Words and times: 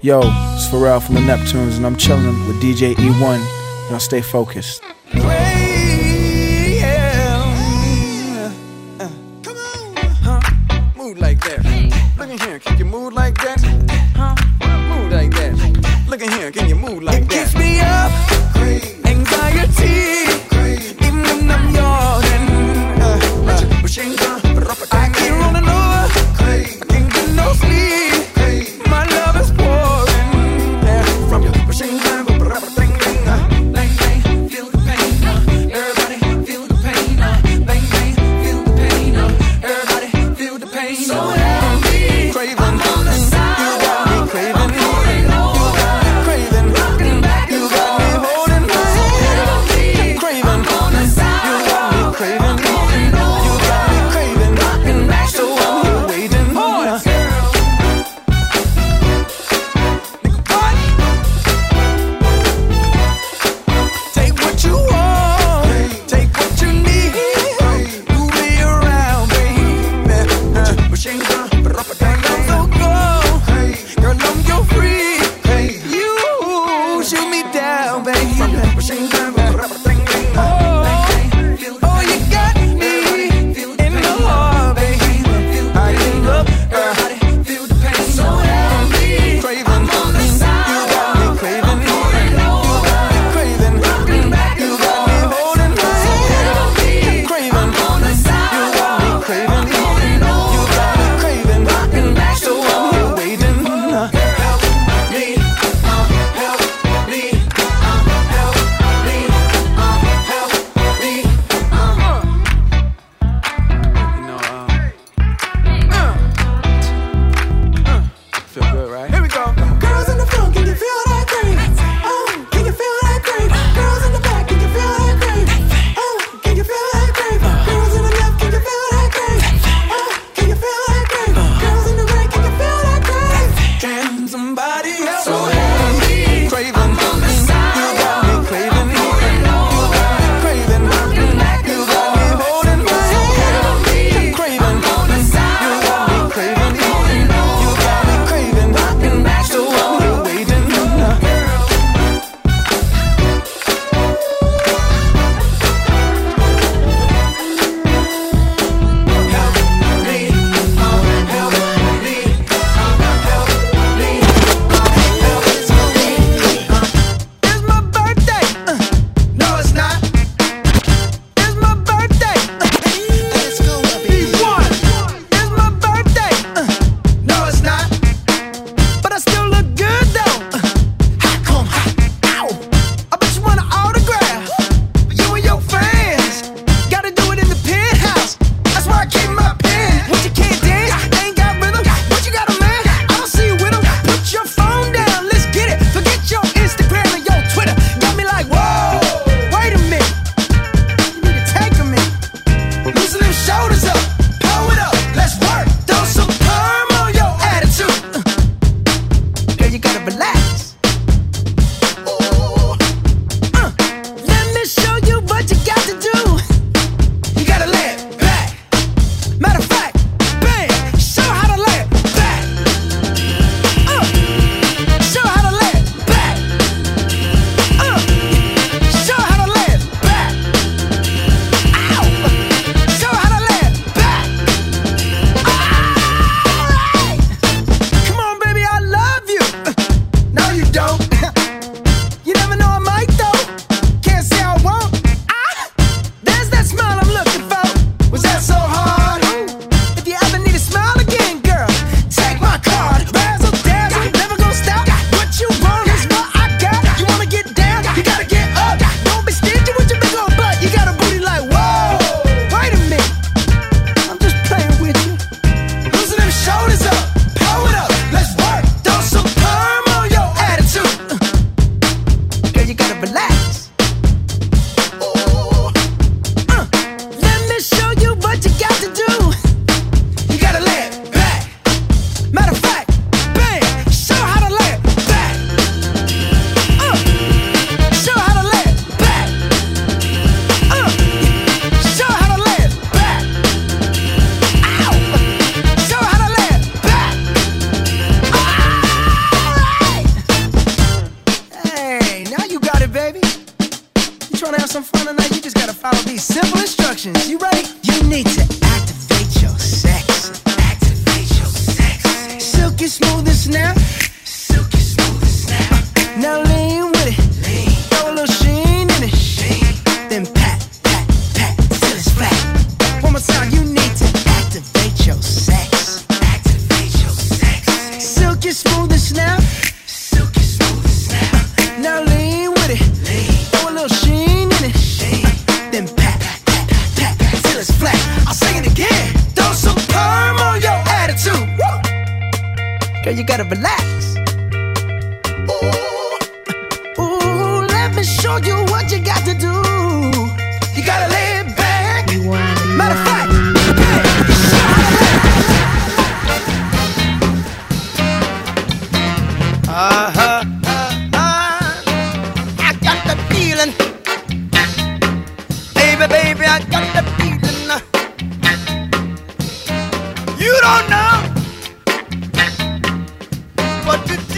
Yo, 0.00 0.20
it's 0.54 0.68
Pharrell 0.68 1.04
from 1.04 1.16
the 1.16 1.20
Neptunes, 1.22 1.76
and 1.76 1.84
I'm 1.84 1.96
chilling 1.96 2.46
with 2.46 2.62
DJ 2.62 2.94
EwONE. 2.94 3.44
Y'all 3.90 3.98
stay 3.98 4.20
focused. 4.20 4.80
Mood 10.94 11.18
like 11.18 11.40
that. 11.40 12.14
Look 12.16 12.30
in 12.30 12.38
here, 12.38 12.60
kick 12.60 12.78
your 12.78 12.86
mood 12.86 13.12
like 13.12 13.37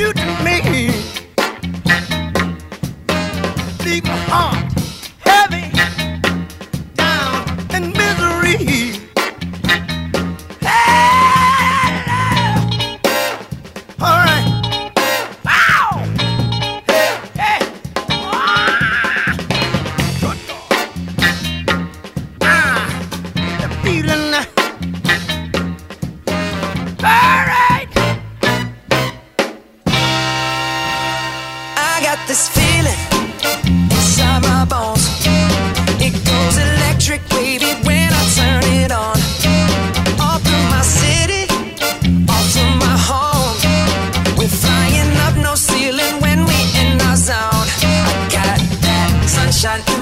you 0.01 0.13
to 0.15 0.27
me. 0.43 0.87
Leave 3.85 4.05
my 4.05 4.17
heart 4.31 4.73
heavy, 5.19 5.67
down 6.95 7.45
in 7.75 7.93
misery. 7.93 9.00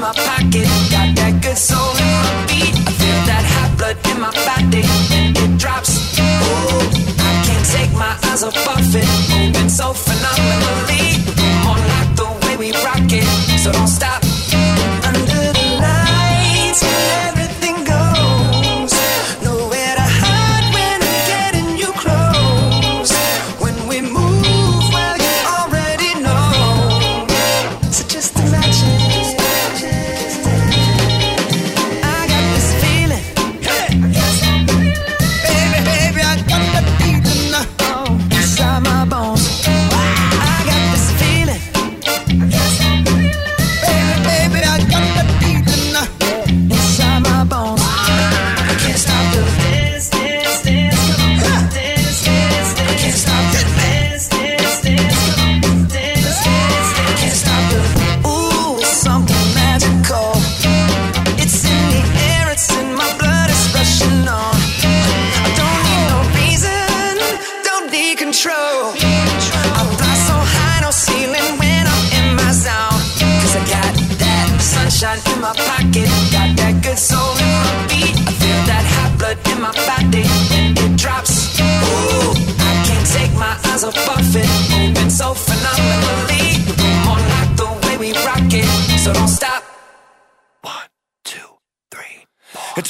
My 0.00 0.12
pocket, 0.12 0.68
got 0.90 1.14
that 1.16 1.40
good 1.42 1.58
soul 1.58 1.90
in 1.96 2.10
my 2.22 2.46
beat. 2.46 2.74
I 2.86 2.92
feel 3.00 3.20
that 3.26 3.44
hot 3.54 3.70
blood 3.78 3.96
in 4.10 4.20
my 4.20 4.30
body 4.46 4.82
it 5.42 5.58
drops. 5.58 6.18
Ooh, 6.18 6.86
I 7.18 7.32
can't 7.46 7.66
take 7.66 7.92
my 7.92 8.14
eyes 8.30 8.42
off 8.42 8.56
of 8.56 8.94
it, 8.94 9.70
so 9.70 9.92
phenomenally. 9.92 11.07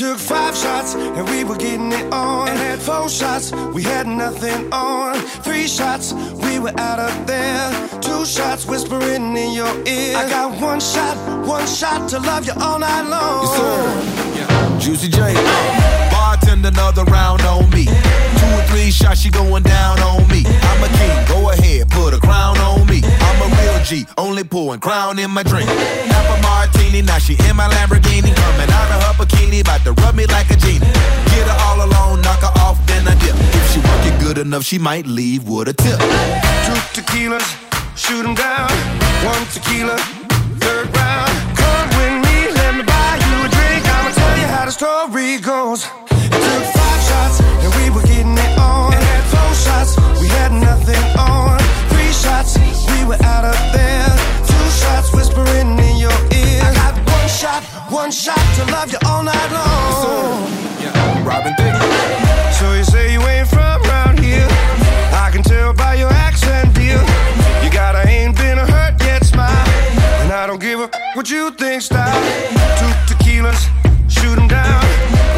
Took 0.08 0.18
five 0.18 0.56
shots 0.56 0.94
and 0.94 1.28
we 1.28 1.44
were 1.44 1.56
getting 1.56 1.92
it 1.92 2.12
on. 2.12 2.48
And 2.48 2.58
had 2.58 2.80
four 2.80 3.08
shots, 3.08 3.52
we 3.74 3.82
had 3.82 4.06
nothing 4.06 4.72
on. 4.72 5.16
Three 5.44 5.68
shots, 5.68 6.14
we 6.44 6.58
were 6.58 6.72
out 6.78 6.98
of 6.98 7.26
there. 7.26 7.68
Two 8.00 8.24
shots, 8.24 8.64
whispering 8.64 9.36
in 9.36 9.52
your 9.52 9.74
ear. 9.86 10.16
I 10.16 10.28
got 10.30 10.60
one 10.62 10.80
shot, 10.80 11.16
one 11.46 11.66
shot 11.66 12.08
to 12.10 12.20
love 12.20 12.46
you 12.46 12.54
all 12.56 12.78
night 12.78 13.02
long. 13.02 13.42
Yes, 13.44 13.56
sir. 13.56 14.38
Yeah. 14.38 14.78
Juicy 14.78 15.08
J. 15.08 15.77
G, 23.88 24.06
only 24.18 24.44
pouring 24.44 24.80
crown 24.80 25.18
in 25.18 25.30
my 25.30 25.42
drink. 25.42 25.66
Half 25.66 26.38
a 26.38 26.42
martini, 26.42 27.00
now 27.00 27.16
she 27.16 27.32
in 27.48 27.56
my 27.56 27.68
Lamborghini. 27.68 28.34
Coming 28.36 28.70
out 28.70 28.90
of 28.92 29.02
her 29.02 29.24
bikini, 29.24 29.62
about 29.62 29.80
to 29.84 29.92
rub 30.02 30.14
me 30.14 30.26
like 30.26 30.50
a 30.50 30.56
genie. 30.56 30.80
Get 30.80 31.48
her 31.48 31.56
all 31.64 31.80
alone, 31.80 32.20
knock 32.20 32.40
her 32.40 32.52
off, 32.60 32.76
then 32.86 33.08
I 33.08 33.14
dip. 33.14 33.34
If 33.34 33.72
she 33.72 33.80
work 33.80 34.04
it 34.04 34.20
good 34.20 34.36
enough, 34.36 34.62
she 34.62 34.78
might 34.78 35.06
leave 35.06 35.48
with 35.48 35.68
a 35.68 35.72
tip. 35.72 35.98
Two 36.66 36.78
tequilas, 36.92 37.46
shoot 37.96 38.26
'em 38.26 38.34
down. 38.34 38.68
One 39.24 39.46
tequila, 39.54 39.96
third 40.60 40.94
round. 40.94 41.32
Come 41.56 41.88
with 41.96 42.16
me, 42.26 42.36
let 42.60 42.74
me 42.76 42.82
buy 42.82 43.12
you 43.24 43.36
a 43.46 43.48
drink. 43.48 43.88
I'ma 43.88 44.10
tell 44.10 44.36
you 44.36 44.48
how 44.54 44.64
the 44.66 44.72
story 44.72 45.38
goes. 45.38 45.86
It 46.10 46.40
took 46.46 46.64
five 46.76 47.00
shots 47.08 47.40
and 47.40 47.72
we 47.78 47.88
were 47.88 48.02
getting 48.02 48.36
it 48.36 48.58
on. 48.58 48.92
And 48.92 49.02
had 49.02 49.24
four 49.32 49.54
shots, 49.64 49.96
we 50.20 50.28
had 50.28 50.52
nothing 50.52 51.04
on. 51.16 51.56
Shots, 52.38 52.56
we 52.86 53.04
were 53.04 53.18
out 53.24 53.44
of 53.44 53.58
there. 53.72 54.06
Two 54.46 54.70
shots, 54.70 55.12
whispering 55.12 55.76
in 55.76 55.96
your 55.96 56.14
ear. 56.30 56.62
I 56.62 56.72
got 56.72 56.94
one 57.10 57.28
shot, 57.28 57.64
one 57.90 58.10
shot 58.12 58.38
to 58.56 58.64
love 58.70 58.92
you 58.92 58.98
all 59.06 59.24
night 59.24 59.50
long. 59.50 60.46
Robin 61.26 61.52
Thicke. 61.58 62.54
So 62.54 62.74
you 62.74 62.84
say 62.84 63.12
you 63.12 63.20
ain't 63.22 63.48
from 63.48 63.82
around 63.82 64.20
here? 64.20 64.46
I 65.12 65.30
can 65.32 65.42
tell 65.42 65.72
by 65.72 65.94
your 65.94 66.10
accent, 66.10 66.76
dear. 66.76 67.02
You 67.64 67.70
got 67.72 67.96
a 67.96 68.06
ain't 68.06 68.36
been 68.36 68.58
a 68.58 68.66
hurt 68.66 68.94
yet 69.00 69.24
smile, 69.24 69.68
and 70.22 70.32
I 70.32 70.46
don't 70.46 70.60
give 70.60 70.78
a 70.78 70.88
what 71.14 71.28
you 71.28 71.50
think 71.50 71.82
style. 71.82 72.22
Two 72.78 72.92
tequilas, 73.08 73.66
shoot 74.08 74.38
'em 74.38 74.46
down. 74.46 74.84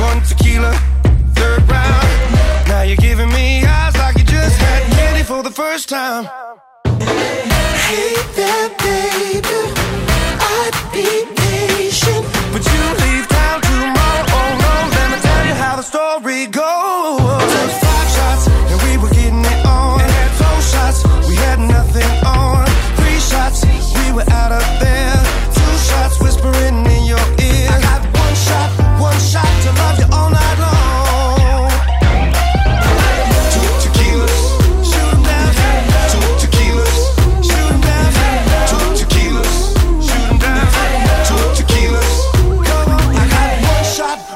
One 0.02 0.20
tequila, 0.20 0.74
third 1.34 1.62
round. 1.66 2.08
Now 2.68 2.82
you're 2.82 3.02
giving 3.08 3.30
me 3.30 3.64
eyes 3.64 3.96
like 3.96 4.18
you 4.18 4.24
just 4.24 4.56
had 4.58 4.82
candy 4.92 5.22
for 5.22 5.42
the 5.42 5.50
first 5.50 5.88
time. 5.88 6.29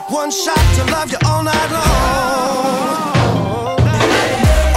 One 0.08 0.30
shot 0.30 0.58
to 0.76 0.84
love 0.92 1.10
you 1.10 1.18
all 1.26 1.42
night 1.42 1.70
long. 1.70 1.84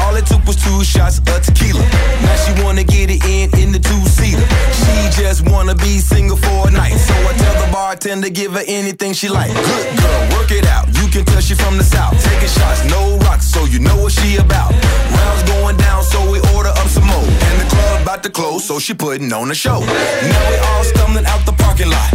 All 0.03 0.15
it 0.15 0.25
took 0.25 0.45
was 0.45 0.55
two 0.55 0.83
shots 0.83 1.19
of 1.19 1.41
tequila. 1.41 1.83
Now 2.23 2.35
she 2.35 2.53
wanna 2.63 2.83
get 2.83 3.09
it 3.09 3.23
in 3.25 3.49
in 3.59 3.71
the 3.71 3.79
two 3.79 4.05
seater. 4.05 4.47
She 4.73 5.21
just 5.21 5.49
wanna 5.49 5.75
be 5.75 5.99
single 5.99 6.37
for 6.37 6.67
a 6.67 6.71
night. 6.71 6.97
So 6.97 7.13
I 7.13 7.33
tell 7.33 7.65
the 7.65 7.71
bartender 7.71 8.29
give 8.29 8.53
her 8.53 8.63
anything 8.67 9.13
she 9.13 9.29
likes. 9.29 9.53
Good 9.53 9.97
girl, 10.01 10.29
work 10.37 10.51
it 10.51 10.65
out. 10.65 10.87
You 10.97 11.07
can 11.09 11.25
tell 11.25 11.41
she 11.41 11.55
from 11.55 11.77
the 11.77 11.83
south. 11.83 12.21
Taking 12.23 12.49
shots, 12.49 12.83
no 12.85 13.17
rocks, 13.27 13.45
so 13.45 13.65
you 13.65 13.79
know 13.79 13.95
what 13.97 14.11
she 14.11 14.37
about. 14.37 14.71
Rounds 14.73 15.43
going 15.51 15.77
down, 15.77 16.03
so 16.03 16.19
we 16.31 16.39
order 16.55 16.69
up 16.69 16.87
some 16.87 17.05
more. 17.05 17.27
And 17.47 17.61
the 17.61 17.65
club 17.69 18.01
about 18.01 18.23
to 18.23 18.29
close, 18.29 18.65
so 18.65 18.79
she 18.79 18.93
putting 18.93 19.31
on 19.33 19.51
a 19.51 19.55
show. 19.55 19.79
Now 19.79 20.49
we 20.49 20.57
all 20.69 20.83
stumbling 20.83 21.25
out 21.25 21.45
the 21.45 21.53
parking 21.53 21.89
lot. 21.89 22.09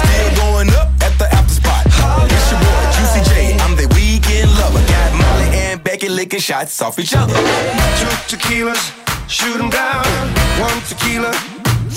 Still 0.00 0.30
going 0.44 0.70
up 0.70 0.90
at 1.02 1.18
the 1.18 1.31
licking 6.22 6.38
shots 6.38 6.80
off 6.80 7.00
each 7.00 7.14
other. 7.16 7.34
Two 7.98 8.06
tequilas, 8.30 8.82
shoot 9.28 9.58
'em 9.60 9.70
down. 9.70 10.04
One 10.60 10.80
tequila, 10.88 11.32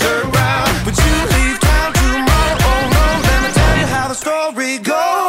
third 0.00 0.24
round. 0.34 0.74
But 0.84 0.94
you 0.98 1.12
leave 1.34 1.58
town 1.60 1.92
tomorrow. 1.92 2.58
Oh 2.70 2.82
no, 2.96 3.04
let 3.28 3.38
me 3.44 3.50
tell 3.60 3.76
you 3.80 3.86
how 3.86 4.08
the 4.08 4.14
story 4.14 4.78
goes. 4.78 5.25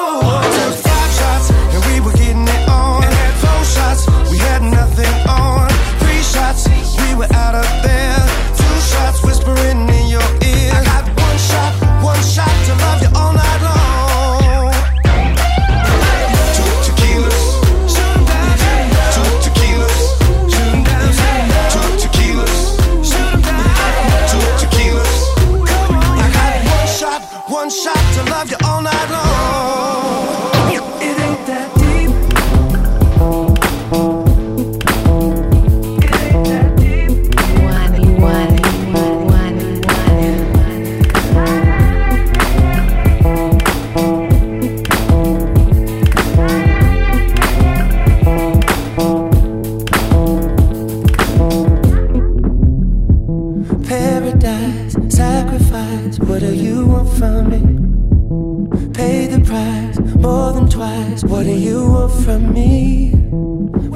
What 61.23 61.43
do 61.43 61.51
you 61.51 61.79
want 61.91 62.13
from 62.23 62.53
me? 62.53 63.11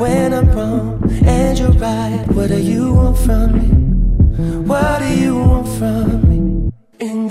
When 0.01 0.33
I'm 0.33 0.51
wrong 0.51 1.03
and 1.25 1.59
you're 1.59 1.71
right, 1.71 2.25
what 2.35 2.49
do 2.49 2.59
you 2.59 2.93
want 2.93 3.17
from 3.17 3.47
me? 3.57 3.67
What 4.67 4.99
do 4.99 5.07
you 5.19 5.35
want 5.37 5.67
from 5.77 6.29
me? 6.29 6.71
In 6.99 7.30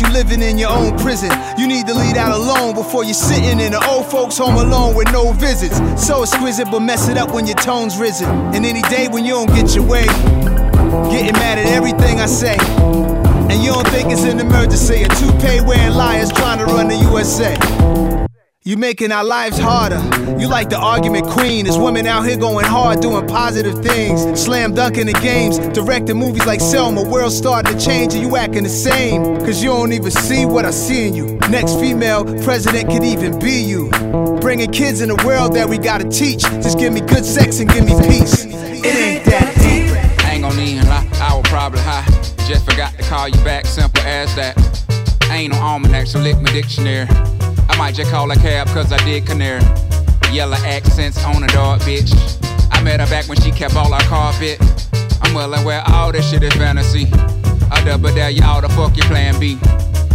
You 0.00 0.08
living 0.08 0.42
in 0.42 0.58
your 0.58 0.70
own 0.70 0.98
prison. 0.98 1.30
You 1.56 1.66
need 1.66 1.86
to 1.86 1.94
leave 1.94 2.16
out 2.16 2.32
alone 2.32 2.74
before 2.74 3.02
you're 3.04 3.14
sitting 3.14 3.60
in 3.60 3.72
an 3.72 3.82
old 3.88 4.04
folks' 4.10 4.36
home 4.36 4.56
alone 4.56 4.94
with 4.94 5.10
no 5.10 5.32
visits. 5.32 5.76
So 5.96 6.22
exquisite, 6.22 6.68
but 6.70 6.80
mess 6.80 7.08
it 7.08 7.16
up 7.16 7.30
when 7.32 7.46
your 7.46 7.56
tone's 7.56 7.96
risen. 7.96 8.28
And 8.54 8.66
any 8.66 8.82
day 8.82 9.08
when 9.08 9.24
you 9.24 9.32
don't 9.32 9.48
get 9.48 9.74
your 9.74 9.86
way, 9.86 10.04
getting 11.08 11.32
mad 11.32 11.58
at 11.58 11.66
everything 11.68 12.20
I 12.20 12.26
say. 12.26 12.58
And 13.48 13.62
you 13.62 13.72
don't 13.72 13.88
think 13.88 14.10
it's 14.10 14.24
an 14.24 14.38
emergency. 14.38 15.02
A 15.02 15.08
toupee 15.08 15.62
wearing 15.62 15.94
liars 15.94 16.30
trying 16.30 16.58
to 16.58 16.66
run 16.66 16.88
the 16.88 16.96
USA. 16.96 17.56
You 18.64 18.76
making 18.76 19.12
our 19.12 19.24
lives 19.24 19.58
harder. 19.58 20.02
You 20.38 20.48
like 20.48 20.68
the 20.68 20.78
argument 20.78 21.26
queen. 21.28 21.64
There's 21.64 21.78
women 21.78 22.06
out 22.06 22.26
here 22.26 22.36
going 22.36 22.66
hard, 22.66 23.00
doing 23.00 23.26
positive 23.26 23.82
things. 23.82 24.38
Slam 24.38 24.74
dunking 24.74 25.06
the 25.06 25.14
games, 25.14 25.58
directing 25.68 26.18
movies 26.18 26.44
like 26.44 26.60
Selma. 26.60 27.02
World 27.02 27.32
starting 27.32 27.72
to 27.72 27.82
change 27.82 28.12
and 28.12 28.22
you 28.22 28.36
acting 28.36 28.64
the 28.64 28.68
same. 28.68 29.22
Cause 29.38 29.62
you 29.62 29.70
don't 29.70 29.92
even 29.92 30.10
see 30.10 30.44
what 30.44 30.66
I 30.66 30.72
see 30.72 31.08
in 31.08 31.14
you. 31.14 31.38
Next 31.48 31.80
female 31.80 32.24
president 32.44 32.90
could 32.90 33.02
even 33.02 33.38
be 33.38 33.62
you. 33.62 33.88
Bringing 34.40 34.70
kids 34.70 35.00
in 35.00 35.08
the 35.08 35.22
world 35.24 35.54
that 35.54 35.68
we 35.68 35.78
gotta 35.78 36.08
teach. 36.08 36.42
Just 36.42 36.78
give 36.78 36.92
me 36.92 37.00
good 37.00 37.24
sex 37.24 37.60
and 37.60 37.70
give 37.70 37.84
me 37.84 37.94
peace. 38.06 38.44
It 38.44 38.54
ain't 38.54 39.24
that 39.24 39.54
deep. 39.56 40.24
I 40.24 40.32
ain't 40.32 40.42
gon' 40.42 40.58
even 40.58 40.86
lie, 40.86 41.08
I 41.14 41.34
was 41.34 41.48
probably 41.48 41.80
high. 41.80 42.04
Just 42.46 42.68
forgot 42.68 42.92
to 42.92 43.02
call 43.04 43.26
you 43.28 43.42
back, 43.42 43.64
simple 43.64 44.02
as 44.02 44.34
that. 44.36 44.54
I 45.30 45.38
ain't 45.38 45.54
no 45.54 45.58
almanac, 45.58 46.06
so 46.06 46.18
lick 46.18 46.36
my 46.36 46.52
dictionary. 46.52 47.08
I 47.68 47.76
might 47.78 47.94
just 47.94 48.10
call 48.10 48.30
a 48.30 48.36
cab 48.36 48.68
cause 48.68 48.92
I 48.92 48.98
did 48.98 49.26
canary. 49.26 49.64
Yellow 50.32 50.56
accents 50.64 51.24
on 51.24 51.44
a 51.44 51.46
dog, 51.48 51.80
bitch. 51.80 52.12
I 52.70 52.82
met 52.82 53.00
her 53.00 53.06
back 53.06 53.28
when 53.28 53.40
she 53.40 53.50
kept 53.50 53.74
all 53.74 53.92
our 53.92 54.00
carpet. 54.02 54.60
I'm 55.22 55.34
well 55.34 55.54
aware 55.54 55.82
all 55.86 56.12
this 56.12 56.30
shit 56.30 56.42
is 56.42 56.52
fantasy. 56.54 57.06
I 57.70 57.82
double 57.84 58.14
dare 58.14 58.30
y'all 58.30 58.60
the 58.60 58.68
fuck 58.70 58.96
your 58.96 59.06
plan 59.06 59.38
B. 59.40 59.58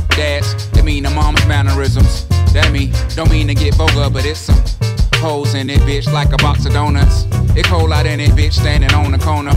Dads, 0.10 0.70
that 0.72 0.84
mean 0.84 1.04
the 1.04 1.10
mom's 1.10 1.46
mannerisms. 1.48 2.28
That 2.54 2.72
me, 2.72 2.92
don't 3.16 3.32
mean 3.32 3.48
to 3.48 3.56
get 3.56 3.76
vulgar, 3.76 4.10
but 4.10 4.26
it's 4.26 4.40
some 4.40 4.62
hoes 5.16 5.56
in 5.56 5.70
it, 5.70 5.80
bitch, 5.82 6.12
like 6.12 6.32
a 6.34 6.38
box 6.38 6.66
of 6.66 6.74
donuts. 6.74 7.26
It 7.56 7.66
cold 7.66 7.92
out 7.92 8.06
in 8.06 8.20
it, 8.20 8.32
bitch, 8.32 8.54
standing 8.54 8.94
on 8.94 9.12
the 9.12 9.20
corner. 9.20 9.54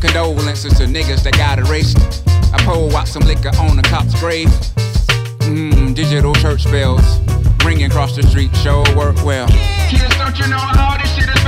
Condolences 0.00 0.74
to 0.78 0.84
niggas 0.84 1.22
that 1.24 1.36
got 1.36 1.58
erased. 1.58 1.98
I 2.52 2.58
pull 2.64 2.94
out 2.96 3.08
some 3.08 3.22
liquor 3.22 3.50
on 3.58 3.76
the 3.76 3.82
cop's 3.82 4.18
grave. 4.20 4.48
Mmm, 5.48 5.94
digital 5.94 6.34
church 6.34 6.64
bells 6.64 7.20
ringing 7.64 7.86
across 7.86 8.14
the 8.14 8.22
street, 8.22 8.54
sure 8.56 8.84
work 8.96 9.16
well. 9.24 9.48
Kids, 9.88 10.16
don't 10.16 10.38
you 10.38 10.46
know 10.48 10.58
all 10.78 10.98
this 10.98 11.14
shit 11.14 11.28
is 11.28 11.43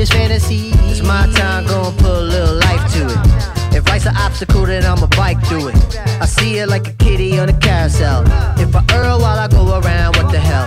this 0.00 0.08
fantasy. 0.08 0.70
It's 0.88 1.02
my 1.02 1.30
time, 1.34 1.66
gonna 1.66 1.94
put 1.98 2.06
a 2.06 2.20
little 2.20 2.54
life 2.54 2.90
to 2.94 3.04
it. 3.04 3.76
If 3.76 3.86
life's 3.86 4.06
an 4.06 4.16
obstacle, 4.16 4.64
then 4.64 4.82
I'ma 4.86 5.06
bike 5.08 5.44
through 5.44 5.68
it. 5.68 5.76
I 6.22 6.24
see 6.24 6.56
it 6.56 6.68
like 6.68 6.88
a 6.88 6.92
kitty 6.92 7.38
on 7.38 7.50
a 7.50 7.52
carousel. 7.52 8.22
If 8.58 8.74
I 8.74 8.82
earl 8.94 9.20
while 9.20 9.38
I 9.38 9.46
go 9.46 9.78
around, 9.78 10.16
what 10.16 10.32
the 10.32 10.38
hell? 10.38 10.64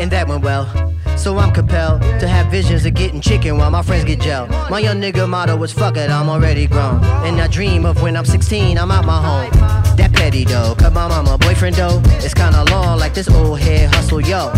And 0.00 0.10
that 0.10 0.26
went 0.26 0.42
well. 0.42 0.66
So 1.16 1.38
I'm 1.38 1.52
compelled 1.52 2.00
to 2.18 2.26
have 2.26 2.48
visions 2.48 2.84
of 2.84 2.94
getting 2.94 3.20
chicken 3.20 3.58
while 3.58 3.70
my 3.70 3.80
friends 3.80 4.06
get 4.06 4.20
gel. 4.20 4.48
My 4.68 4.80
young 4.80 5.00
nigga 5.00 5.28
motto 5.28 5.56
was 5.56 5.72
fuck 5.72 5.96
it, 5.96 6.10
I'm 6.10 6.28
already 6.28 6.66
grown. 6.66 6.96
And 7.24 7.40
I 7.40 7.46
dream 7.46 7.86
of 7.86 8.02
when 8.02 8.16
I'm 8.16 8.24
16, 8.24 8.76
I'm 8.76 8.90
out 8.90 9.04
my 9.04 9.22
home. 9.22 9.52
That 9.98 10.10
petty 10.12 10.44
though, 10.44 10.74
cause 10.74 10.92
my 10.92 11.06
mama 11.06 11.38
boyfriend 11.38 11.76
though, 11.76 12.02
it's 12.16 12.34
kinda 12.34 12.64
long 12.72 12.98
like 12.98 13.14
this 13.14 13.28
old 13.30 13.60
head 13.60 13.94
hustle, 13.94 14.20
yo. 14.20 14.50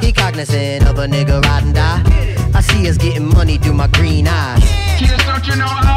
He 0.00 0.12
cognizant 0.12 0.86
of 0.86 0.96
a 1.00 1.06
nigga 1.08 1.42
riding 1.42 1.72
die. 1.72 2.33
I 2.54 2.60
see 2.60 2.88
us 2.88 2.96
getting 2.96 3.28
money 3.28 3.58
through 3.58 3.74
my 3.74 3.88
green 3.88 4.28
eyes. 4.28 4.62
Kids, 4.96 5.24
don't 5.24 5.44
you 5.46 5.56
know 5.56 5.93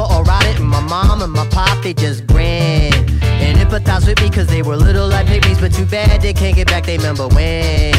teeth 0.00 0.10
are 0.10 0.16
all 0.16 0.24
rotted. 0.24 0.56
And 0.56 0.68
my 0.68 0.80
mom 0.80 1.22
and 1.22 1.32
my 1.32 1.46
pop, 1.48 1.82
they 1.82 1.94
just 1.94 2.26
grin. 2.26 2.92
And 3.22 3.58
empathize 3.58 4.06
with 4.06 4.20
me 4.20 4.28
because 4.28 4.46
they 4.46 4.62
were 4.62 4.76
little 4.76 5.08
like 5.08 5.26
babies. 5.26 5.58
But 5.58 5.72
too 5.72 5.86
bad 5.86 6.20
they 6.22 6.32
can't 6.32 6.56
get 6.56 6.68
back 6.68 6.84
they 6.84 6.96
remember 6.96 7.28
when. 7.28 7.92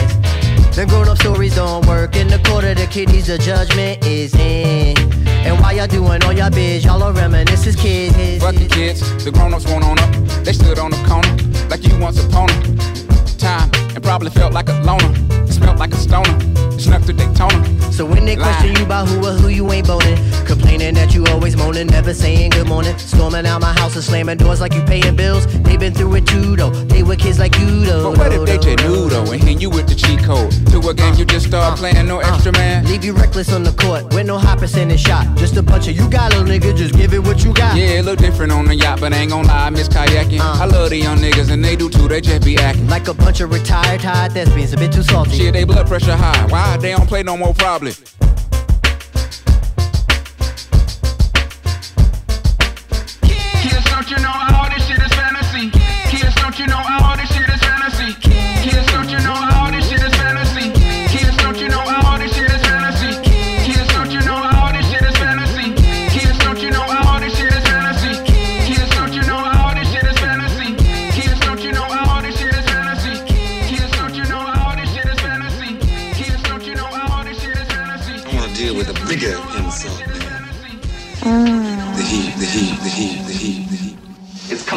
The 0.73 0.85
grown 0.87 1.09
up 1.09 1.17
stories 1.17 1.55
don't 1.55 1.85
work. 1.85 2.15
In 2.15 2.27
the 2.27 2.39
court 2.45 2.63
of 2.63 2.77
the 2.77 2.87
kiddies, 2.87 3.27
the 3.27 3.37
judgment 3.37 4.05
is 4.05 4.33
in. 4.35 4.97
And 5.45 5.59
while 5.59 5.75
y'all 5.75 5.87
doing 5.87 6.23
all 6.23 6.33
y'all 6.33 6.49
biz, 6.49 6.85
y'all 6.85 7.01
are 7.03 7.13
reminisce 7.13 7.67
as 7.67 7.75
kids. 7.75 8.41
Fuck 8.41 8.55
the 8.55 8.67
kids, 8.67 9.01
the 9.25 9.31
grown-ups 9.31 9.65
won't 9.65 9.83
on 9.83 9.99
up. 9.99 10.11
They 10.45 10.53
stood 10.53 10.79
on 10.79 10.91
the 10.91 11.03
corner 11.07 11.29
like 11.69 11.83
you 11.83 11.97
once 11.99 12.23
upon 12.23 12.49
a 12.51 13.37
time 13.37 13.69
and 13.95 14.03
probably 14.03 14.29
felt 14.29 14.53
like 14.53 14.69
a 14.69 14.79
loner. 14.83 15.13
Smelt 15.47 15.77
like 15.77 15.93
a 15.93 15.97
stoner. 15.97 16.39
Snuck 16.79 17.03
to 17.03 17.13
Daytona. 17.13 17.80
So 18.01 18.07
when 18.07 18.25
they 18.25 18.35
question 18.35 18.75
you 18.75 18.83
about 18.83 19.07
who 19.07 19.23
or 19.23 19.33
who 19.33 19.49
you 19.49 19.71
ain't 19.71 19.85
boning, 19.85 20.17
complaining 20.47 20.95
that 20.95 21.13
you 21.13 21.23
always 21.27 21.55
moaning, 21.55 21.85
never 21.85 22.15
saying 22.15 22.49
good 22.49 22.67
morning, 22.67 22.97
storming 22.97 23.45
out 23.45 23.61
my 23.61 23.73
house 23.73 23.93
and 23.93 24.03
slamming 24.03 24.37
doors 24.37 24.59
like 24.59 24.73
you 24.73 24.81
paying 24.81 25.15
bills. 25.15 25.45
They 25.61 25.77
been 25.77 25.93
through 25.93 26.15
it 26.15 26.25
too 26.25 26.55
though. 26.55 26.71
They 26.71 27.03
were 27.03 27.15
kids 27.15 27.37
like 27.37 27.55
you 27.59 27.85
though. 27.85 28.09
But 28.09 28.17
what 28.17 28.33
if 28.33 28.45
they 28.47 28.57
just 28.57 28.83
knew 28.83 29.07
though 29.07 29.31
and 29.31 29.43
hit 29.43 29.61
you 29.61 29.69
with 29.69 29.87
the 29.87 29.93
cheat 29.93 30.17
code 30.23 30.49
to 30.71 30.79
a 30.89 30.95
game 30.95 31.13
you 31.13 31.25
just 31.25 31.45
start 31.45 31.77
playing 31.77 32.07
no 32.07 32.17
extra 32.21 32.51
man? 32.53 32.85
Leave 32.85 33.05
you 33.05 33.13
reckless 33.13 33.53
on 33.53 33.61
the 33.61 33.71
court 33.73 34.11
with 34.15 34.25
no 34.25 34.39
high 34.39 34.57
percentage 34.57 35.01
shot. 35.01 35.37
Just 35.37 35.55
a 35.57 35.61
bunch 35.61 35.87
of 35.87 35.95
you 35.95 36.09
got 36.09 36.31
little 36.31 36.47
nigga, 36.47 36.75
just 36.75 36.95
give 36.95 37.13
it 37.13 37.19
what 37.19 37.43
you 37.43 37.53
got. 37.53 37.77
Yeah, 37.77 37.99
it 37.99 38.05
look 38.05 38.17
different 38.17 38.51
on 38.51 38.65
the 38.65 38.73
yacht, 38.73 38.99
but 38.99 39.13
I 39.13 39.17
ain't 39.17 39.29
gon' 39.29 39.45
lie, 39.45 39.67
I 39.67 39.69
miss 39.69 39.87
kayaking. 39.87 40.39
Uh. 40.39 40.63
I 40.63 40.65
love 40.65 40.89
the 40.89 40.97
young 40.97 41.19
niggas 41.19 41.51
and 41.51 41.63
they 41.63 41.75
do 41.75 41.87
too, 41.87 42.07
they 42.07 42.19
just 42.19 42.43
be 42.45 42.57
acting. 42.57 42.87
Like 42.87 43.07
a 43.07 43.13
bunch 43.13 43.41
of 43.41 43.51
retired 43.51 44.01
tired 44.01 44.31
thespians, 44.31 44.73
a 44.73 44.77
bit 44.77 44.91
too 44.91 45.03
salty. 45.03 45.37
Shit, 45.37 45.53
they 45.53 45.65
blood 45.65 45.85
pressure 45.85 46.15
high. 46.15 46.47
Why 46.47 46.77
they 46.77 46.93
don't 46.93 47.07
play 47.07 47.21
no 47.21 47.37
more 47.37 47.53
probably? 47.53 47.90
Kids, 47.91 48.20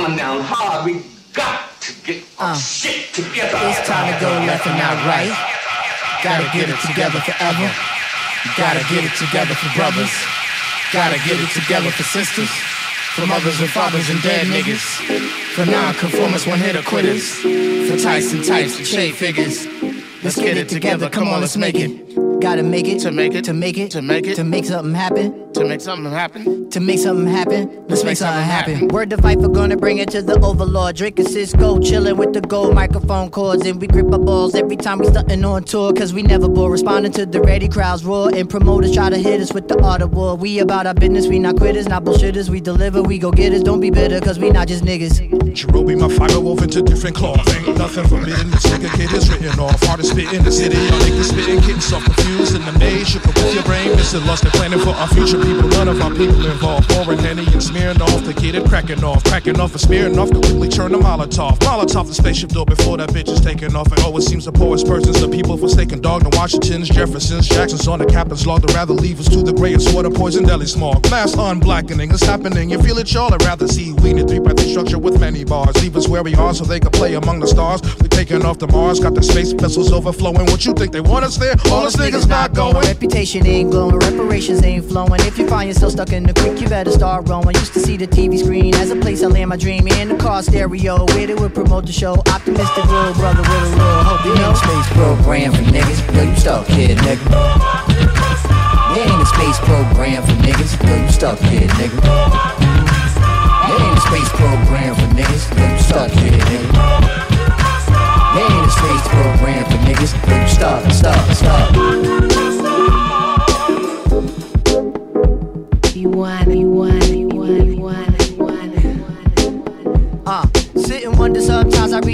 coming 0.04 0.18
down 0.18 0.40
hard. 0.42 0.84
We 0.84 1.00
got 1.32 1.80
to 1.80 1.92
get 2.04 2.22
our 2.38 2.52
Uh. 2.52 2.58
shit 2.58 3.14
together. 3.14 3.56
It's 3.64 3.88
time 3.88 4.12
to 4.12 4.20
go 4.20 4.28
left 4.44 4.66
and 4.66 4.76
not 4.76 4.96
right. 5.08 5.32
Gotta 6.22 6.44
get 6.52 6.68
it 6.68 6.78
together 6.80 7.20
forever. 7.20 7.70
Gotta 8.56 8.84
get 8.92 9.04
it 9.04 9.14
together 9.16 9.54
for 9.54 9.70
brothers. 9.76 10.12
Gotta 10.92 11.16
get 11.24 11.40
it 11.40 11.50
together 11.50 11.90
for 11.90 12.02
sisters. 12.02 12.50
For 13.16 13.26
mothers 13.26 13.60
and 13.60 13.70
fathers 13.70 14.10
and 14.10 14.20
dead 14.22 14.46
niggas. 14.48 14.84
For 15.54 15.64
non-conformists, 15.64 16.46
one-hitter 16.46 16.82
quitters. 16.82 17.24
For 17.88 17.96
Tyson 17.96 18.42
types 18.42 18.76
and 18.76 18.86
shade 18.86 19.14
figures. 19.14 19.66
Let's 20.22 20.36
get 20.36 20.56
it 20.56 20.68
together. 20.68 21.08
Come 21.08 21.28
on, 21.28 21.40
let's 21.40 21.56
make 21.56 21.76
it. 21.76 22.40
Gotta 22.40 22.62
make 22.62 22.88
it 22.88 22.98
to 23.00 23.10
make 23.10 23.34
it 23.34 23.44
to 23.44 23.52
make 23.54 23.78
it 23.78 23.90
to 23.92 24.02
make 24.02 24.26
it 24.26 24.34
to 24.36 24.44
make 24.44 24.64
something 24.66 24.94
happen. 24.94 25.43
To 25.54 25.64
make 25.64 25.80
something 25.80 26.10
happen. 26.10 26.68
To 26.70 26.80
make 26.80 26.98
something 26.98 27.28
happen. 27.28 27.84
Let's 27.86 28.02
make 28.02 28.16
something 28.16 28.42
happen. 28.42 28.88
Word 28.88 29.10
to 29.10 29.16
fight 29.18 29.40
for 29.40 29.48
gonna 29.48 29.76
bring 29.76 29.98
it 29.98 30.10
to 30.10 30.20
the 30.20 30.38
overlord. 30.40 30.96
Drinking 30.96 31.28
Cisco, 31.28 31.78
chilling 31.78 32.16
with 32.16 32.32
the 32.32 32.40
gold 32.40 32.74
microphone 32.74 33.30
cords, 33.30 33.64
and 33.64 33.80
we 33.80 33.86
grip 33.86 34.12
our 34.12 34.18
balls 34.18 34.56
every 34.56 34.76
time 34.76 34.98
we 34.98 35.06
stuntin' 35.06 35.44
on 35.48 35.62
tour. 35.62 35.92
Cause 35.92 36.12
we 36.12 36.24
never 36.24 36.48
bore. 36.48 36.72
Responding 36.72 37.12
to 37.12 37.24
the 37.24 37.40
ready 37.40 37.68
crowds 37.68 38.04
roar, 38.04 38.34
and 38.34 38.50
promoters 38.50 38.92
try 38.92 39.10
to 39.10 39.16
hit 39.16 39.40
us 39.40 39.52
with 39.52 39.68
the 39.68 39.80
art 39.80 40.02
of 40.02 40.12
war. 40.12 40.34
We 40.34 40.58
about 40.58 40.88
our 40.88 40.94
business, 40.94 41.28
we 41.28 41.38
not 41.38 41.56
quitters, 41.56 41.86
not 41.86 42.02
bullshitters. 42.02 42.48
We 42.48 42.60
deliver, 42.60 43.00
we 43.00 43.18
go 43.18 43.30
get 43.30 43.52
us. 43.52 43.62
Don't 43.62 43.80
be 43.80 43.90
bitter, 43.90 44.20
cause 44.20 44.40
we 44.40 44.50
not 44.50 44.66
just 44.66 44.82
niggas. 44.82 45.20
Jarobi, 45.54 45.96
my 45.96 46.08
fiber 46.08 46.40
woven 46.40 46.68
to 46.70 46.82
different 46.82 47.14
cloth. 47.14 47.48
Ain't 47.54 47.78
nothing 47.78 48.08
forbidden. 48.08 48.50
This 48.50 48.66
nigga 48.66 48.90
kid 48.96 49.12
is 49.12 49.30
written 49.30 49.60
off. 49.60 49.80
Hardest 49.84 50.10
spit 50.10 50.32
in 50.32 50.42
the 50.42 50.50
city. 50.50 50.76
I 50.76 50.98
make 50.98 51.14
the 51.14 51.22
spitting, 51.22 51.60
getting 51.60 51.80
self 51.80 52.04
confused 52.04 52.56
in 52.56 52.64
the 52.64 52.72
maze. 52.80 53.08
Shook 53.08 53.28
up 53.28 53.36
with 53.36 53.54
your 53.54 53.62
brain, 53.62 53.94
missing 53.94 54.26
lust 54.26 54.42
and 54.42 54.52
planning 54.52 54.80
for 54.80 54.90
our 54.90 55.06
future 55.06 55.43
people. 55.44 55.68
None 55.68 55.88
of 55.88 56.00
our 56.00 56.10
people 56.10 56.44
involved. 56.46 56.88
Pouring 56.90 57.18
Henny 57.18 57.46
and 57.52 57.62
smearing 57.62 58.00
off. 58.00 58.24
The 58.24 58.34
kid 58.34 58.54
and 58.54 58.66
cracking 58.68 59.04
off. 59.04 59.22
Cracking 59.24 59.60
off 59.60 59.72
and 59.72 59.80
smearing 59.80 60.18
off. 60.18 60.30
Quickly 60.30 60.68
turn 60.68 60.92
the 60.92 60.98
Molotov. 60.98 61.58
Molotov 61.58 62.08
the 62.08 62.14
spaceship 62.14 62.50
door 62.50 62.66
before 62.66 62.96
that 62.96 63.10
bitch 63.10 63.28
is 63.28 63.40
taking 63.40 63.76
off. 63.76 63.92
It 63.92 64.00
always 64.00 64.26
seems 64.26 64.46
the 64.46 64.52
poorest 64.52 64.86
persons, 64.86 65.20
the 65.20 65.28
people 65.28 65.56
forsaken 65.56 66.00
dog. 66.00 66.22
The 66.22 66.36
Washingtons, 66.36 66.88
Jeffersons, 66.88 67.48
Jacksons 67.48 67.86
on 67.86 67.98
the 67.98 68.06
captain's 68.06 68.46
log. 68.46 68.62
They'd 68.62 68.74
rather 68.74 68.94
leave 68.94 69.20
us 69.20 69.28
to 69.28 69.42
the 69.42 69.52
grayest 69.52 69.94
water, 69.94 70.10
poison 70.10 70.44
deli 70.44 70.66
smog. 70.66 71.08
Mass 71.10 71.34
unblackening 71.34 72.12
is 72.12 72.22
happening. 72.22 72.70
You 72.70 72.82
feel 72.82 72.98
it, 72.98 73.12
y'all? 73.12 73.32
I'd 73.34 73.42
rather 73.42 73.68
see 73.68 73.92
we 73.92 74.10
in 74.10 74.18
a 74.18 74.26
three 74.26 74.38
by 74.38 74.52
three 74.52 74.70
structure 74.70 74.98
with 74.98 75.20
many 75.20 75.44
bars. 75.44 75.74
Leave 75.82 75.96
us 75.96 76.08
where 76.08 76.22
we 76.22 76.34
are 76.34 76.54
so 76.54 76.64
they 76.64 76.80
can 76.80 76.90
play 76.90 77.14
among 77.14 77.40
the 77.40 77.46
stars. 77.46 77.82
We 78.00 78.08
taking 78.08 78.44
off 78.44 78.58
to 78.58 78.66
Mars, 78.68 79.00
got 79.00 79.14
the 79.14 79.22
space 79.22 79.52
vessels 79.52 79.92
overflowing. 79.92 80.46
What 80.46 80.64
you 80.64 80.72
think 80.74 80.92
they 80.92 81.00
want 81.00 81.24
us 81.24 81.36
there? 81.36 81.54
All 81.66 81.86
us 81.86 81.96
niggas 81.96 82.28
not 82.28 82.54
going. 82.54 82.74
Reputation 82.76 83.46
ain't 83.46 83.70
glowing, 83.70 83.98
reparations 83.98 84.62
ain't 84.62 84.84
flowing. 84.86 85.20
If 85.20 85.33
you 85.38 85.48
find 85.48 85.68
yourself 85.68 85.92
stuck 85.92 86.12
in 86.12 86.22
the 86.22 86.32
creek, 86.34 86.60
you 86.60 86.68
better 86.68 86.90
start 86.90 87.28
rowing. 87.28 87.54
Used 87.56 87.72
to 87.72 87.80
see 87.80 87.96
the 87.96 88.06
TV 88.06 88.38
screen 88.38 88.74
as 88.76 88.90
a 88.90 88.96
place 88.96 89.22
I 89.22 89.26
land 89.26 89.50
my 89.50 89.56
dream 89.56 89.88
in 89.88 90.08
the 90.08 90.16
car 90.16 90.42
stereo. 90.42 91.04
Where 91.06 91.26
they 91.26 91.34
would 91.34 91.54
promote 91.54 91.86
the 91.86 91.92
show. 91.92 92.14
Optimistic 92.30 92.84
little 92.84 93.14
brother 93.14 93.40
with 93.42 93.50
a 93.50 93.70
little 93.74 94.04
hope, 94.04 94.24
you 94.26 94.34
know. 94.36 94.54
Space 94.54 94.88
program 94.94 95.52
for 95.52 95.64
niggas. 95.74 96.14
Yo, 96.14 96.22
you 96.22 96.36
stuck, 96.36 96.66
kid, 96.66 96.98
nigga. 96.98 97.24
There 98.94 99.02
ain't 99.02 99.22
a 99.22 99.26
space 99.26 99.58
program 99.66 100.22
for 100.22 100.36
niggas. 100.44 100.78
Yo, 100.86 101.02
you 101.02 101.10
stuck, 101.10 101.38
kid, 101.40 101.70
nigga. 101.70 101.98
There 103.66 103.80
ain't 103.82 103.98
a 103.98 104.02
space 104.06 104.30
program 104.38 104.94
for 104.94 105.08
niggas. 105.18 105.44
Yo, 105.58 105.66
you 105.72 105.78
stuck, 105.82 106.10
kid, 106.12 106.40
nigga. 106.46 106.70
There 108.34 108.46
ain't 108.46 108.66
a 108.66 108.70
space 108.70 109.06
program 109.10 109.64
for 109.66 109.78
niggas. 109.82 110.12
Yo, 110.28 110.34
you 110.40 110.48
stuck, 110.48 110.92
stuck, 110.92 111.30
stuck. 111.34 112.53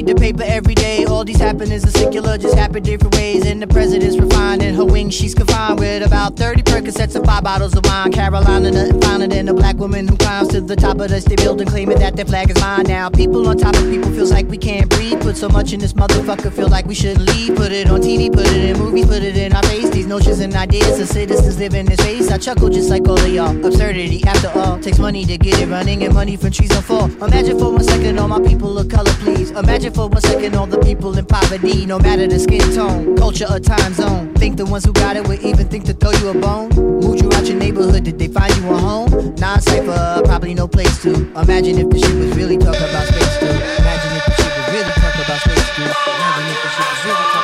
Read 0.01 0.17
the 0.17 0.21
paper 0.21 0.43
every 0.45 0.75
day. 0.75 1.05
All 1.05 1.25
these 1.25 1.39
happenings 1.39 1.85
are 1.85 1.91
secular, 1.91 2.39
just 2.39 2.55
happen 2.55 2.83
different 2.83 3.15
ways. 3.17 3.45
And 3.47 3.61
the 3.61 3.67
president's 3.67 4.19
refined 4.19 4.63
and 4.63 4.77
her 4.77 4.85
wings, 4.85 5.15
she's 5.15 5.35
confined 5.35 5.79
with 5.79 6.03
about 6.03 6.37
30 6.37 6.63
Percocets 6.63 7.15
and 7.17 7.25
five 7.27 7.45
bottles 7.45 7.77
of 7.77 7.85
wine. 7.85 8.13
Carolina, 8.13 8.71
nothing 8.71 9.01
finer 9.01 9.27
than 9.27 9.49
a 9.49 9.55
black 9.55 9.77
woman 9.77 10.09
who 10.09 10.17
climbs 10.17 10.49
to 10.49 10.61
the 10.61 10.77
top 10.77 11.01
of 11.01 11.11
the 11.11 11.21
state 11.21 11.39
building, 11.39 11.67
claiming 11.67 11.99
that 11.99 12.17
their 12.17 12.25
flag 12.25 12.51
is 12.51 12.61
mine. 12.61 12.85
Now, 12.85 13.11
people 13.11 13.47
on 13.47 13.59
top 13.59 13.75
of 13.77 13.91
people 13.91 14.11
feels 14.13 14.31
like 14.31 14.49
we 14.49 14.57
can't 14.57 14.89
breathe. 14.89 15.21
Put 15.21 15.37
so 15.37 15.49
much 15.49 15.73
in 15.73 15.81
this 15.81 15.93
motherfucker, 15.93 16.53
feel 16.53 16.69
like 16.69 16.87
we 16.87 16.95
shouldn't 16.95 17.29
leave. 17.29 17.57
Put 17.57 17.73
it 17.73 17.91
on 17.91 18.01
TV, 18.01 18.33
put 18.33 18.47
it 18.47 18.65
in 18.71 18.79
movies, 18.79 19.07
put 19.07 19.23
it 19.23 19.37
in 19.37 19.53
our 19.53 19.63
notions 20.11 20.41
and 20.41 20.53
ideas 20.57 20.99
of 20.99 21.07
citizens 21.07 21.57
live 21.57 21.73
in 21.73 21.87
space. 21.97 22.33
I 22.33 22.37
chuckle 22.37 22.69
just 22.69 22.91
like 22.91 23.07
all 23.07 23.17
of 23.17 23.29
y'all. 23.29 23.55
Absurdity, 23.65 24.25
after 24.25 24.51
all, 24.59 24.77
takes 24.81 24.99
money 24.99 25.25
to 25.25 25.39
get 25.39 25.61
it 25.61 25.69
running 25.69 26.03
and 26.03 26.13
money 26.13 26.37
from 26.37 26.51
trees 26.51 26.75
on 26.77 26.83
fall. 26.83 27.05
Imagine 27.23 27.57
for 27.57 27.71
one 27.71 27.85
second 27.85 28.19
all 28.19 28.27
my 28.27 28.41
people 28.41 28.77
of 28.77 28.89
color, 28.89 29.13
please. 29.23 29.53
Imagine 29.53 29.93
for 29.93 30.09
one 30.09 30.21
second 30.21 30.57
all 30.57 30.67
the 30.67 30.81
people 30.81 31.17
in 31.17 31.25
poverty, 31.25 31.87
no 31.87 32.01
matter 32.01 32.27
the 32.27 32.41
skin 32.41 32.75
tone, 32.75 33.17
culture, 33.17 33.47
or 33.49 33.61
time 33.61 33.93
zone. 33.95 34.35
Think 34.35 34.57
the 34.57 34.67
ones 34.67 34.85
who 34.85 34.93
got 34.93 35.15
it 35.15 35.29
would 35.29 35.43
even 35.43 35.69
think 35.69 35.85
to 35.85 35.95
throw 35.95 36.11
you 36.11 36.29
a 36.31 36.35
bone? 36.35 36.71
Moved 36.71 37.23
you 37.23 37.31
out 37.33 37.47
your 37.47 37.59
neighborhood, 37.59 38.03
did 38.03 38.19
they 38.19 38.27
find 38.27 38.53
you 38.57 38.69
a 38.69 38.77
home? 38.77 39.11
Non 39.37 39.61
cipher, 39.61 40.23
probably 40.25 40.55
no 40.55 40.67
place 40.67 41.01
to. 41.03 41.13
Imagine 41.39 41.79
if 41.79 41.89
the 41.89 41.99
shit 42.01 42.17
was 42.17 42.37
really 42.37 42.59
talking 42.59 42.83
about 42.83 43.07
space, 43.07 43.39
too. 43.39 43.47
Imagine 43.47 44.13
if 44.19 44.25
the 44.27 44.35
shit 44.43 44.53
was 44.59 44.67
really 44.75 44.91
talking 44.91 45.23
about 45.23 45.41
space, 45.47 45.69
too. 45.77 45.87
Imagine 45.87 46.47
if 46.51 46.59
the 46.65 46.69
shit 46.75 46.87
was 46.91 47.05
really 47.07 47.27
talking 47.31 47.40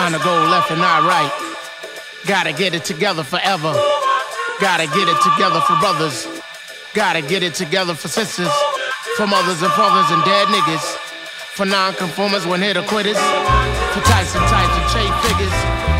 about 0.00 0.08
Trying 0.08 0.12
to 0.12 0.24
go 0.24 0.50
left 0.50 0.70
and 0.70 0.80
not 0.80 1.02
right. 1.04 1.30
Gotta 2.26 2.52
get 2.52 2.74
it 2.74 2.84
together 2.84 3.22
forever. 3.22 3.72
Gotta 4.60 4.86
get 4.86 5.08
it 5.08 5.20
together 5.22 5.60
for 5.60 5.76
brothers. 5.80 6.26
Gotta 6.94 7.22
get 7.22 7.42
it 7.42 7.54
together 7.54 7.94
for 7.94 8.08
sisters. 8.08 8.50
For 9.16 9.26
mothers 9.26 9.62
and 9.62 9.72
fathers 9.72 10.10
and 10.10 10.24
dead 10.24 10.48
niggas. 10.48 10.96
For 11.56 11.66
non-conformers 11.66 12.46
when 12.46 12.60
hitter 12.60 12.82
quitters. 12.82 13.18
For 13.92 14.00
types 14.08 14.34
and 14.34 14.44
types 14.48 14.72
and 14.72 14.86
trade 14.90 15.14
figures. 15.24 15.56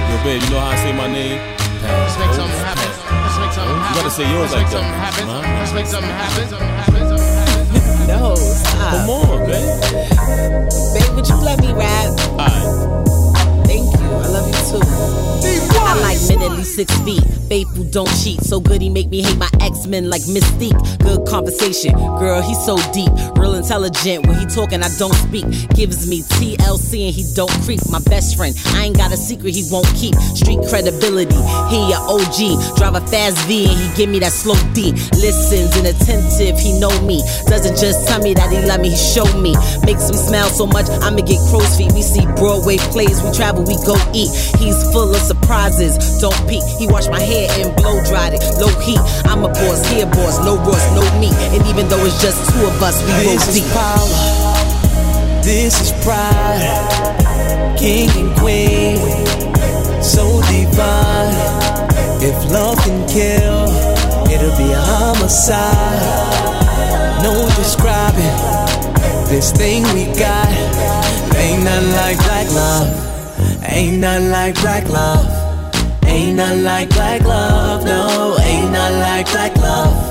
Yo, 0.09 0.17
babe, 0.25 0.43
you 0.43 0.51
know 0.51 0.61
how 0.61 0.71
I 0.71 0.77
say 0.77 0.93
my 0.93 1.07
name? 1.07 1.39
Let's 1.83 2.19
make 2.19 2.33
something 2.33 2.57
oh. 2.57 2.65
happen. 2.65 2.91
Let's 3.21 3.39
make 3.39 3.53
something 3.53 3.77
happen. 3.77 3.97
You 3.97 4.01
gotta 4.01 4.11
say 4.11 4.27
yours 4.31 4.53
Let's 4.53 4.55
like 4.55 4.69
something 4.69 4.93
that. 4.93 5.13
happen. 5.13 5.27
Nah. 5.29 5.41
Let's 5.61 5.73
make 5.73 5.87
something 5.87 6.11
happen. 6.11 6.49
Something 6.49 6.69
happen. 6.69 7.03
Something 7.09 7.29
happen. 7.69 8.09
No, 8.09 8.35
stop. 8.37 8.93
Come 8.93 9.11
on, 9.11 9.39
babe. 9.47 9.69
Babe, 10.95 11.15
would 11.17 11.29
you 11.29 11.37
let 11.37 11.61
me 11.61 11.73
rap? 11.73 12.11
Alright. 12.31 12.81
Thank 13.01 13.30
you. 13.71 14.00
I 14.11 14.29
love 14.29 14.47
you 14.47 14.81
too. 14.81 15.21
I 15.91 15.99
like 16.01 16.19
men 16.29 16.43
at 16.43 16.57
least 16.57 16.75
six 16.75 16.95
feet. 17.01 17.23
Faithful, 17.49 17.83
don't 17.91 18.11
cheat. 18.23 18.41
So 18.43 18.61
good 18.61 18.81
he 18.81 18.89
make 18.89 19.09
me 19.09 19.23
hate 19.23 19.37
my 19.39 19.51
X-Men 19.61 20.09
like 20.09 20.23
Mystique. 20.23 20.79
Good 21.01 21.27
conversation. 21.27 21.95
Girl, 21.95 22.41
he's 22.41 22.63
so 22.65 22.77
deep. 22.93 23.11
Real 23.35 23.55
intelligent. 23.55 24.27
When 24.27 24.39
he 24.39 24.47
talking, 24.47 24.85
I 24.85 24.89
don't 24.99 25.15
speak. 25.15 25.47
Gives 25.75 26.09
me 26.09 26.23
TLC 26.23 27.07
and 27.07 27.15
he 27.15 27.27
don't 27.35 27.51
creep. 27.67 27.81
My 27.91 27.99
best 28.07 28.37
friend. 28.37 28.55
I 28.79 28.85
ain't 28.85 28.97
got 28.97 29.11
a 29.13 29.17
secret 29.17 29.55
he 29.57 29.67
won't 29.71 29.89
keep. 29.97 30.15
Street 30.15 30.61
credibility. 30.71 31.35
He 31.75 31.81
a 31.91 31.99
OG. 31.99 32.79
Drive 32.79 32.95
a 32.95 33.03
fast 33.11 33.43
V 33.49 33.67
and 33.67 33.75
he 33.75 33.97
give 33.97 34.09
me 34.09 34.21
that 34.21 34.33
slow 34.33 34.55
D. 34.75 34.93
Listens 35.19 35.75
and 35.75 35.91
attentive. 35.91 36.55
He 36.55 36.79
know 36.79 36.95
me. 37.03 37.19
Doesn't 37.51 37.77
just 37.77 38.07
tell 38.07 38.23
me 38.23 38.33
that 38.35 38.53
he 38.53 38.63
love 38.63 38.81
me. 38.81 38.91
He 38.91 38.97
show 38.97 39.27
me. 39.43 39.59
Makes 39.83 40.09
him 40.09 40.15
smile 40.15 40.51
so 40.51 40.67
much. 40.67 40.87
I'ma 41.03 41.27
get 41.27 41.43
crow's 41.51 41.77
feet. 41.77 41.91
We 41.99 42.03
see 42.03 42.27
Broadway 42.39 42.79
plays. 42.95 43.19
We 43.27 43.33
travel. 43.33 43.65
We 43.67 43.75
go 43.83 43.99
eat. 44.15 44.31
He's 44.59 44.83
full 44.93 45.11
of 45.15 45.21
surprises. 45.23 45.97
Don't 46.21 46.37
peek. 46.49 46.63
He 46.79 46.87
washed 46.87 47.11
my 47.11 47.21
hair 47.21 47.49
and 47.59 47.75
blow 47.77 48.03
dried 48.05 48.35
it. 48.35 48.43
Low 48.61 48.73
heat. 48.81 49.01
I'm 49.27 49.45
a 49.45 49.49
boss. 49.49 49.87
He 49.91 50.01
a 50.01 50.07
boss. 50.07 50.39
No 50.45 50.57
Ross. 50.57 50.85
No 50.95 51.03
me. 51.21 51.31
And 51.55 51.67
even 51.67 51.89
though 51.89 52.05
it's 52.05 52.21
just 52.21 52.51
two 52.53 52.67
of 52.67 52.83
us, 52.83 53.01
we 53.03 53.13
This 53.13 53.45
go 53.45 53.51
is 53.51 53.55
deep. 53.61 53.73
power. 53.73 55.43
This 55.43 55.81
is 55.81 55.93
pride. 56.05 57.77
King 57.79 58.11
and 58.21 58.37
queen. 58.39 58.99
So 60.03 60.41
divine. 60.49 61.35
If 62.23 62.37
love 62.53 62.77
can 62.85 63.07
kill, 63.09 63.65
it'll 64.29 64.57
be 64.59 64.73
a 64.73 64.81
homicide. 64.81 66.01
No 67.23 67.33
describing 67.57 68.37
this 69.29 69.53
thing 69.53 69.83
we 69.95 70.05
got. 70.19 70.49
Ain't 71.37 71.65
nothing 71.65 71.93
like 71.93 72.17
black 72.19 72.51
love. 72.51 73.10
Ain't 73.69 73.99
nothing 73.99 74.31
like 74.31 74.55
black 74.61 74.89
love. 74.89 75.27
Ain't 76.05 76.37
nothing 76.37 76.65
like 76.65 76.89
black 76.91 77.23
love. 77.23 77.85
No, 77.85 78.37
ain't 78.41 78.73
nothing 78.73 78.99
like 79.01 79.27
black 79.31 79.57
love. 79.57 80.11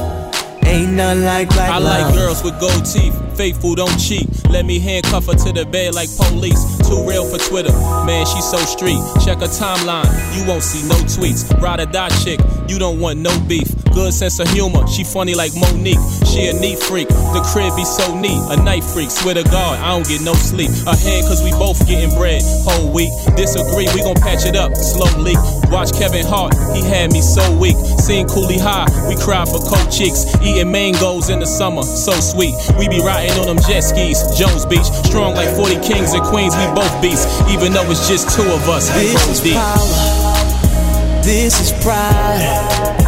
Ain't 0.66 0.94
nothing 0.94 1.24
like 1.24 1.50
black 1.50 1.72
I 1.72 1.80
love. 1.80 1.92
I 1.92 2.04
like 2.04 2.14
girls 2.14 2.44
with 2.44 2.60
gold 2.60 2.86
teeth, 2.86 3.16
faithful, 3.36 3.74
don't 3.74 3.98
cheat. 3.98 4.28
Let 4.50 4.66
me 4.66 4.80
handcuff 4.80 5.26
her 5.26 5.34
to 5.34 5.52
the 5.52 5.66
bed 5.66 5.96
like 5.96 6.10
police. 6.16 6.78
Too 6.88 7.04
real 7.08 7.26
for 7.26 7.40
Twitter, 7.40 7.72
man, 8.06 8.26
she 8.28 8.40
so 8.42 8.58
street. 8.58 9.02
Check 9.26 9.40
her 9.40 9.48
timeline, 9.48 10.06
you 10.38 10.48
won't 10.48 10.64
see 10.64 10.88
no 10.88 10.96
tweets. 11.10 11.60
Ride 11.60 11.80
or 11.80 11.88
die 11.88 12.10
chick, 12.24 12.40
you 12.68 12.78
don't 12.78 13.00
want 13.00 13.20
no 13.20 13.38
beef. 13.48 13.68
Good 14.00 14.14
sense 14.14 14.40
of 14.40 14.48
humor, 14.56 14.88
she 14.88 15.04
funny 15.04 15.36
like 15.36 15.52
Mo'Nique. 15.60 16.00
She 16.24 16.48
a 16.48 16.54
neat 16.54 16.80
freak, 16.80 17.10
the 17.10 17.44
crib 17.52 17.76
be 17.76 17.84
so 17.84 18.16
neat. 18.16 18.40
A 18.48 18.56
night 18.56 18.82
freak, 18.82 19.12
swear 19.12 19.36
to 19.36 19.44
God, 19.44 19.78
I 19.78 19.92
don't 19.92 20.08
get 20.08 20.22
no 20.22 20.32
sleep. 20.34 20.72
Ahead, 20.88 21.28
cause 21.28 21.44
we 21.44 21.52
both 21.60 21.84
getting 21.86 22.10
bread 22.16 22.42
whole 22.64 22.90
week. 22.96 23.12
Disagree, 23.36 23.92
we 23.94 24.00
gon' 24.00 24.16
patch 24.16 24.48
it 24.48 24.56
up 24.56 24.72
slowly. 24.80 25.36
Watch 25.68 25.92
Kevin 25.92 26.26
Hart, 26.26 26.56
he 26.74 26.82
had 26.82 27.12
me 27.12 27.20
so 27.20 27.44
weak. 27.60 27.76
Seen 28.00 28.26
Cooley 28.26 28.58
High, 28.58 28.88
we 29.12 29.20
cried 29.20 29.52
for 29.52 29.60
Cochise. 29.68 30.32
Eating 30.42 30.72
mangoes 30.72 31.30
in 31.30 31.44
the 31.44 31.46
summer, 31.46 31.84
so 31.84 32.16
sweet. 32.24 32.56
We 32.80 32.88
be 32.88 33.04
riding 33.04 33.36
on 33.38 33.52
them 33.52 33.60
jet 33.68 33.84
skis, 33.84 34.24
Jones 34.40 34.66
Beach. 34.66 34.88
Strong 35.12 35.36
like 35.36 35.52
40 35.60 35.76
kings 35.84 36.16
and 36.16 36.24
queens, 36.24 36.56
we 36.56 36.66
both 36.72 36.96
beasts. 37.04 37.28
Even 37.52 37.76
though 37.76 37.86
it's 37.92 38.08
just 38.08 38.32
two 38.32 38.48
of 38.48 38.64
us, 38.72 38.88
we 38.96 39.12
This 39.12 39.28
is 39.28 39.40
deep. 39.44 39.60
power. 39.60 41.22
This 41.22 41.60
is 41.60 41.76
pride. 41.84 42.99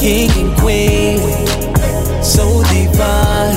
King 0.00 0.30
and 0.30 0.56
queen. 0.56 1.18
So 2.24 2.62
divine. 2.72 3.52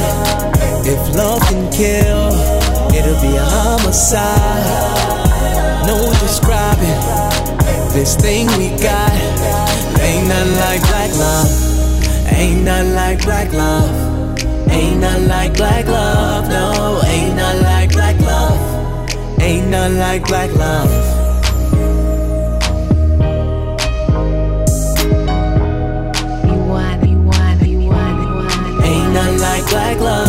If 0.86 1.16
love 1.16 1.40
can 1.48 1.72
kill, 1.72 2.28
it'll 2.94 3.22
be 3.22 3.38
a 3.38 3.46
homicide. 3.46 4.68
No 5.88 6.12
describing 6.20 7.00
this 7.94 8.18
thing 8.18 8.48
we 8.58 8.76
got. 8.84 9.14
Ain't 10.02 10.28
nothing 10.28 10.56
like 10.60 10.82
black 10.82 11.12
love. 11.16 11.48
Ain't 12.34 12.66
nothing 12.66 12.94
like 12.94 13.24
black 13.24 13.54
love. 13.54 14.38
Ain't 14.70 15.00
nothing 15.00 15.30
like 15.30 15.54
black 15.54 15.86
love. 15.88 16.50
No, 16.50 17.02
ain't 17.06 17.38
nothing 17.38 17.64
like 17.64 17.92
black 17.94 18.20
love. 18.20 19.40
Ain't 19.40 19.70
nothing 19.70 19.98
like 19.98 20.28
black 20.28 20.52
love. 20.56 21.23
Black 29.74 30.00
love, 30.00 30.23